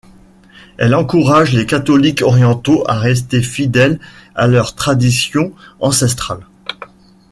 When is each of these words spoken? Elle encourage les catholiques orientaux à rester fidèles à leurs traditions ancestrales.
Elle 0.79 0.95
encourage 0.95 1.53
les 1.53 1.67
catholiques 1.67 2.23
orientaux 2.23 2.83
à 2.87 2.97
rester 2.97 3.43
fidèles 3.43 3.99
à 4.33 4.47
leurs 4.47 4.73
traditions 4.73 5.53
ancestrales. 5.79 6.47